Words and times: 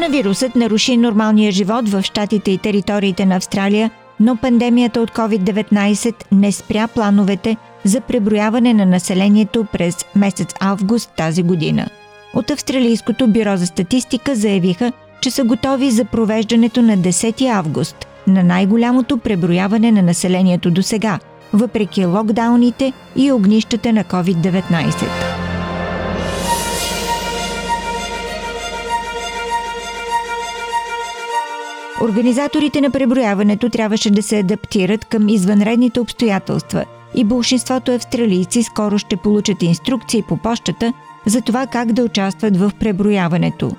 Коронавирусът 0.00 0.56
наруши 0.56 0.96
нормалния 0.96 1.52
живот 1.52 1.88
в 1.88 2.02
щатите 2.02 2.50
и 2.50 2.58
териториите 2.58 3.26
на 3.26 3.36
Австралия, 3.36 3.90
но 4.20 4.36
пандемията 4.36 5.00
от 5.00 5.10
COVID-19 5.10 6.14
не 6.32 6.52
спря 6.52 6.88
плановете 6.88 7.56
за 7.84 8.00
преброяване 8.00 8.74
на 8.74 8.86
населението 8.86 9.66
през 9.72 9.96
месец 10.16 10.54
август 10.60 11.10
тази 11.16 11.42
година. 11.42 11.88
От 12.34 12.50
Австралийското 12.50 13.26
бюро 13.26 13.56
за 13.56 13.66
статистика 13.66 14.34
заявиха, 14.34 14.92
че 15.20 15.30
са 15.30 15.44
готови 15.44 15.90
за 15.90 16.04
провеждането 16.04 16.82
на 16.82 16.98
10 16.98 17.48
август 17.48 18.06
на 18.26 18.42
най-голямото 18.42 19.18
преброяване 19.18 19.92
на 19.92 20.02
населението 20.02 20.70
до 20.70 20.82
сега, 20.82 21.18
въпреки 21.52 22.06
локдауните 22.06 22.92
и 23.16 23.32
огнищата 23.32 23.92
на 23.92 24.04
COVID-19. 24.04 25.29
Организаторите 32.02 32.80
на 32.80 32.90
преброяването 32.90 33.68
трябваше 33.68 34.10
да 34.10 34.22
се 34.22 34.38
адаптират 34.38 35.04
към 35.04 35.28
извънредните 35.28 36.00
обстоятелства 36.00 36.84
и 37.14 37.24
большинството 37.24 37.92
австралийци 37.92 38.62
скоро 38.62 38.98
ще 38.98 39.16
получат 39.16 39.62
инструкции 39.62 40.22
по 40.22 40.36
почтата 40.36 40.92
за 41.26 41.40
това 41.40 41.66
как 41.66 41.92
да 41.92 42.04
участват 42.04 42.56
в 42.56 42.72
преброяването. 42.80 43.76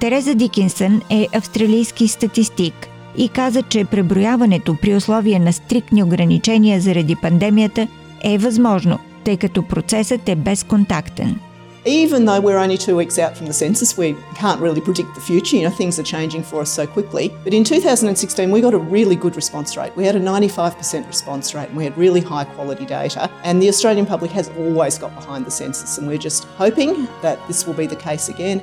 Тереза 0.00 0.34
Дикинсън 0.34 1.00
е 1.10 1.26
австралийски 1.34 2.08
статистик 2.08 2.88
и 3.16 3.28
каза, 3.28 3.62
че 3.62 3.84
преброяването 3.84 4.76
при 4.82 4.94
условие 4.94 5.38
на 5.38 5.52
стриктни 5.52 6.02
ограничения 6.02 6.80
заради 6.80 7.16
пандемията 7.16 7.88
е 8.24 8.38
възможно, 8.38 8.98
тъй 9.24 9.36
като 9.36 9.62
процесът 9.62 10.28
е 10.28 10.36
безконтактен. 10.36 11.40
even 11.85 12.25
though 12.25 12.41
we're 12.41 12.57
only 12.57 12.77
two 12.77 12.95
weeks 12.95 13.17
out 13.17 13.37
from 13.37 13.47
the 13.47 13.53
census, 13.53 13.97
we 13.97 14.15
can't 14.35 14.59
really 14.59 14.81
predict 14.81 15.15
the 15.15 15.21
future. 15.21 15.55
You 15.55 15.63
know, 15.63 15.69
things 15.69 15.97
are 15.97 16.03
changing 16.03 16.43
for 16.43 16.61
us 16.61 16.69
so 16.69 16.85
quickly. 16.85 17.33
But 17.43 17.53
in 17.53 17.63
2016, 17.63 18.51
we 18.51 18.61
got 18.61 18.73
a 18.73 18.77
really 18.77 19.15
good 19.15 19.35
response 19.35 19.77
rate. 19.77 19.95
We 19.95 20.05
had 20.05 20.15
a 20.15 20.19
95% 20.19 21.07
response 21.07 21.55
rate 21.55 21.69
and 21.69 21.77
we 21.77 21.85
had 21.85 21.97
really 21.97 22.21
high 22.21 22.43
quality 22.43 22.85
data. 22.85 23.29
And 23.43 23.61
the 23.61 23.69
Australian 23.69 24.05
public 24.05 24.31
has 24.31 24.49
always 24.57 24.97
got 24.97 25.15
behind 25.15 25.45
the 25.45 25.51
census, 25.51 25.97
and 25.97 26.07
we're 26.07 26.17
just 26.17 26.43
hoping 26.57 27.07
that 27.21 27.39
this 27.47 27.65
will 27.65 27.75
be 27.75 27.87
the 27.87 27.95
case 27.95 28.29
again. 28.29 28.61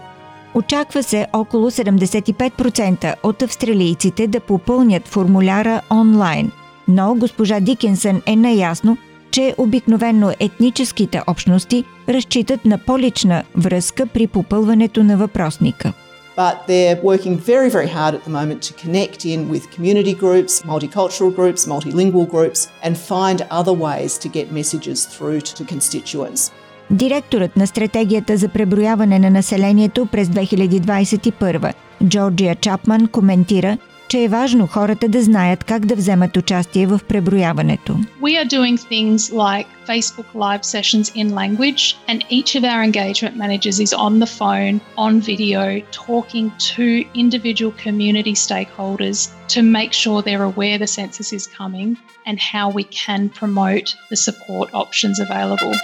Очаква 0.54 1.02
се 1.02 1.26
около 1.32 1.70
75% 1.70 3.14
от 3.22 3.42
австралийците 3.42 4.26
да 4.26 4.40
попълнят 4.40 5.08
формуляра 5.08 5.80
онлайн, 5.90 6.52
но 6.88 7.14
госпожа 7.14 7.60
Дикенсън 7.60 8.22
е 8.26 8.36
наясно, 8.36 8.96
че 9.31 9.55
обикновено 9.57 10.31
етническите 10.39 11.21
общности 11.27 11.83
разчитат 12.09 12.65
на 12.65 12.77
по-лична 12.77 13.43
връзка 13.55 14.05
при 14.05 14.27
попълването 14.27 15.03
на 15.03 15.17
въпросника. 15.17 15.93
But 16.37 16.55
they're 16.67 17.01
working 17.03 17.37
very, 17.37 17.69
very 17.69 17.89
hard 17.97 18.13
at 18.17 18.23
the 18.27 18.35
moment 18.39 18.59
to 18.67 18.73
connect 18.83 19.19
in 19.25 19.39
with 19.53 19.63
community 19.75 20.13
groups, 20.25 20.53
multicultural 20.73 21.31
groups, 21.39 21.61
multilingual 21.73 22.27
groups, 22.35 22.59
and 22.85 22.93
find 23.11 23.37
other 23.59 23.75
ways 23.85 24.11
to 24.23 24.27
get 24.37 24.45
messages 24.59 24.97
through 25.13 25.41
to 25.41 25.65
constituents. 25.65 26.51
Директорът 26.91 27.57
на 27.57 27.67
стратегията 27.67 28.37
за 28.37 28.49
преброяване 28.49 29.19
на 29.19 29.29
населението 29.29 30.05
през 30.05 30.27
2021, 30.27 31.73
Джорджия 32.03 32.55
Чапман, 32.55 33.07
коментира, 33.07 33.77
че 34.10 34.24
е 34.24 34.28
важно 34.28 34.66
хората 34.66 35.08
да 35.08 35.22
знаят 35.22 35.64
как 35.64 35.86
да 35.86 35.96
вземат 35.96 36.36
участие 36.36 36.86
в 36.86 37.00
преброяването. 37.08 37.92
We 38.22 38.44
are 38.44 38.48
doing 38.48 38.76
things 38.76 39.32
like 39.32 39.66
Facebook 39.88 40.28
live 40.34 40.64
sessions 40.64 41.06
in 41.20 41.26
language 41.42 41.82
and 42.08 42.18
each 42.38 42.50
of 42.58 42.64
our 42.72 42.82
engagement 42.90 43.36
managers 43.44 43.78
is 43.86 43.92
on 44.06 44.12
the 44.24 44.30
phone, 44.40 44.74
on 45.06 45.12
video, 45.32 45.64
talking 46.06 46.46
to 46.74 46.86
individual 47.24 47.72
community 47.86 48.34
stakeholders 48.48 49.18
to 49.54 49.60
make 49.78 49.92
sure 50.02 50.16
they're 50.16 50.50
aware 50.54 50.76
the 50.78 50.92
census 50.98 51.28
is 51.38 51.44
coming 51.60 51.88
and 52.28 52.36
how 52.52 52.66
we 52.78 52.84
can 53.04 53.22
promote 53.40 53.88
the 54.10 54.18
support 54.26 54.66
options 54.82 55.16
available. 55.26 55.74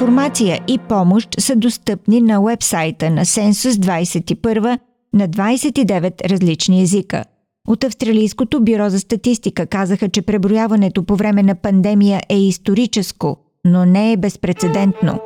Информация 0.00 0.60
и 0.68 0.78
помощ 0.78 1.40
са 1.40 1.56
достъпни 1.56 2.20
на 2.20 2.40
уебсайта 2.40 3.10
на 3.10 3.24
Census 3.24 3.70
21 3.70 4.78
на 5.14 5.28
29 5.28 6.30
различни 6.30 6.82
езика. 6.82 7.24
От 7.68 7.84
Австралийското 7.84 8.60
бюро 8.64 8.90
за 8.90 9.00
статистика 9.00 9.66
казаха, 9.66 10.08
че 10.08 10.22
преброяването 10.22 11.02
по 11.02 11.16
време 11.16 11.42
на 11.42 11.54
пандемия 11.54 12.22
е 12.28 12.38
историческо, 12.38 13.36
но 13.64 13.84
не 13.84 14.12
е 14.12 14.16
безпредседентно. 14.16 15.20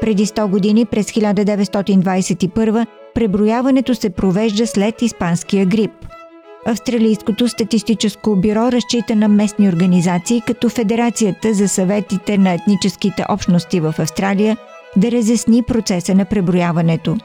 Преди 0.00 0.26
100 0.26 0.50
години, 0.50 0.84
през 0.86 1.06
1921, 1.06 2.86
преброяването 3.18 3.94
се 3.94 4.10
провежда 4.10 4.66
след 4.66 5.02
испанския 5.02 5.66
грип. 5.66 5.90
Австралийското 6.66 7.48
статистическо 7.48 8.36
бюро 8.36 8.72
разчита 8.72 9.16
на 9.16 9.28
местни 9.28 9.68
организации 9.68 10.42
като 10.46 10.68
Федерацията 10.68 11.54
за 11.54 11.68
съветите 11.68 12.38
на 12.38 12.52
етническите 12.52 13.24
общности 13.28 13.80
в 13.80 13.94
Австралия 13.98 14.56
да 14.96 15.10
разясни 15.10 15.62
процеса 15.62 16.14
на 16.14 16.24
преброяването. 16.24 17.16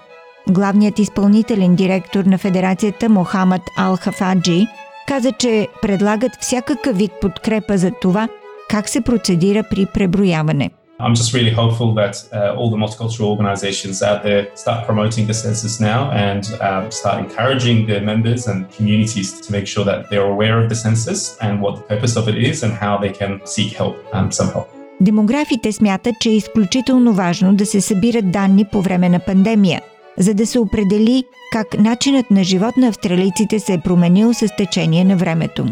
Главният 0.50 1.00
изпълнителен 1.00 1.76
директор 1.76 2.24
на 2.24 2.38
Федерацията 2.38 3.10
Мохамад 3.10 3.62
Ал-Хафаджи 3.80 4.68
каза, 5.08 5.32
че 5.32 5.68
предлагат 5.82 6.32
всякакъв 6.40 6.98
вид 6.98 7.12
подкрепа 7.22 7.78
за 7.78 7.92
това 8.02 8.28
как 8.70 8.90
се 8.90 9.02
процедира 9.02 9.64
при 9.70 9.86
преброяване– 9.94 10.72
I'm 11.01 11.15
just 11.15 11.33
really 11.33 11.51
hopeful 11.51 11.95
that 11.95 12.17
uh, 12.33 12.57
all 12.57 12.71
the 12.71 12.77
multicultural 12.77 13.29
organizations 13.35 14.03
out 14.03 14.25
there 14.25 14.43
start 14.57 14.85
promoting 14.85 15.29
the 15.29 15.35
census 15.35 15.79
now 15.79 16.11
and 16.11 16.43
um, 16.61 16.91
start 16.91 17.17
encouraging 17.25 17.87
their 17.87 18.01
members 18.01 18.49
and 18.49 18.59
communities 18.77 19.41
to 19.41 19.53
make 19.53 19.67
sure 19.69 19.85
that 19.85 20.11
they're 20.11 20.31
aware 20.37 20.57
of 20.63 20.69
the 20.69 20.75
census 20.75 21.39
and 21.41 21.63
what 21.63 21.77
the 21.77 21.83
purpose 21.83 22.17
of 22.17 22.29
it 22.29 22.37
is 22.51 22.65
and 22.65 22.73
how 22.73 22.99
they 22.99 23.13
can 23.21 23.41
seek 23.47 23.73
help, 23.73 23.97
um, 24.13 24.31
some 24.33 24.51
help. 24.53 24.69
Демографите 25.01 25.73
смятат, 25.73 26.15
че 26.21 26.29
е 26.31 26.37
изключително 26.37 27.13
важно 27.13 27.55
да 27.55 27.67
се 27.67 27.81
събират 27.81 28.31
данни 28.31 28.65
по 28.65 28.83
време 28.83 29.09
на 29.09 29.19
пандемия, 29.19 29.81
за 30.17 30.35
да 30.35 30.47
се 30.47 30.59
определи 30.59 31.25
как 31.53 31.79
начинът 31.79 32.31
на 32.31 32.45
живот 32.45 32.77
на 32.77 32.89
австралийците 32.89 33.61
се 33.61 33.73
е 33.73 33.81
променил 33.81 34.35
с 34.35 34.49
течение 34.57 35.05
на 35.05 35.17
времето. 35.17 35.67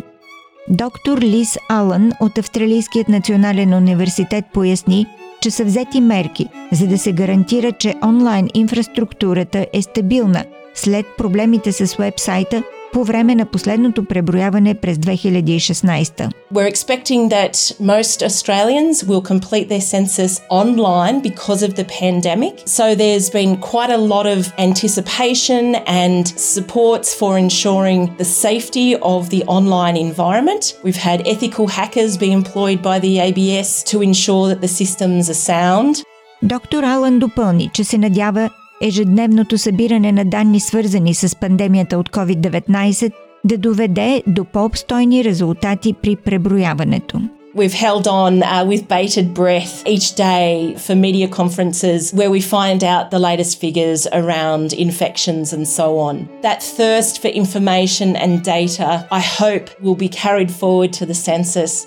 Доктор 0.74 1.18
Лис 1.18 1.58
Алън 1.70 2.12
от 2.20 2.38
Австралийският 2.38 3.10
национален 3.10 3.74
университет 3.74 4.46
поясни, 4.54 5.06
че 5.42 5.52
са 5.52 5.66
взети 5.66 6.02
мерки, 6.02 6.48
за 6.72 6.88
да 6.88 6.98
се 6.98 7.12
гарантира, 7.12 7.72
че 7.72 7.96
онлайн 8.04 8.48
инфраструктурата 8.54 9.66
е 9.74 9.82
стабилна. 9.82 10.44
След 10.74 11.06
проблемите 11.18 11.72
с 11.72 11.96
вебсайта 11.96 12.64
по 12.94 13.04
време 13.04 13.36
на 13.36 13.46
последното 13.46 14.06
преброяване 14.06 14.74
през 14.74 14.98
2016. 14.98 16.30
We're 16.54 16.72
expecting 16.74 17.30
that 17.30 17.54
most 17.94 18.18
Australians 18.30 18.96
will 19.10 19.24
complete 19.34 19.68
their 19.70 19.86
census 19.94 20.34
online 20.50 21.16
because 21.30 21.62
of 21.68 21.72
the 21.80 21.86
pandemic. 22.02 22.54
So 22.78 22.86
there's 23.02 23.30
been 23.40 23.52
quite 23.72 23.92
a 24.00 24.02
lot 24.14 24.28
of 24.36 24.40
anticipation 24.68 25.64
and 26.04 26.24
supports 26.56 27.10
for 27.20 27.32
ensuring 27.46 28.00
the 28.22 28.30
safety 28.48 28.90
of 29.14 29.22
the 29.34 29.42
online 29.58 29.98
environment. 30.10 30.64
We've 30.86 31.04
had 31.10 31.20
ethical 31.34 31.66
hackers 31.80 32.14
be 32.26 32.32
employed 32.42 32.80
by 32.90 32.98
the 33.06 33.14
ABS 33.28 33.70
to 33.92 33.98
ensure 34.10 34.46
that 34.52 34.62
the 34.66 34.74
systems 34.82 35.24
are 35.34 35.42
sound. 35.52 35.94
Доктор 36.44 36.84
Алън 36.84 37.20
допълни, 37.20 37.70
че 37.74 37.84
се 37.84 37.98
надява 37.98 38.50
ежедневното 38.81 39.59
събиране 39.59 40.13
на 40.13 40.25
данни, 40.25 40.61
свързани 40.61 41.15
с 41.15 41.37
пандемията 41.37 41.99
от 41.99 42.11
COVID-19, 42.11 43.13
да 43.45 43.59
доведе 43.59 44.23
до 44.27 44.45
по-обстойни 44.45 45.25
резултати 45.25 45.93
при 45.93 46.17
преброяването. 46.17 47.21
We've 47.57 47.73
held 47.73 48.07
on 48.07 48.43
uh, 48.43 48.67
with 48.67 48.87
bated 48.87 49.33
breath 49.33 49.83
each 49.87 50.15
day 50.15 50.75
for 50.77 50.95
media 50.95 51.27
conferences 51.27 52.13
where 52.13 52.31
we 52.31 52.43
find 52.43 52.85
out 52.85 53.11
the 53.11 53.19
latest 53.19 53.59
figures 53.59 54.07
around 54.13 54.75
infections 54.75 55.55
and 55.55 55.67
so 55.67 55.87
on. 55.99 56.29
That 56.43 56.63
thirst 56.63 57.23
for 57.23 57.29
information 57.29 58.15
and 58.15 58.45
data, 58.45 59.09
I 59.11 59.21
hope, 59.21 59.71
will 59.81 59.95
be 60.07 60.11
carried 60.11 60.51
forward 60.53 60.93
to 60.99 61.07
the 61.07 61.15
census. 61.15 61.87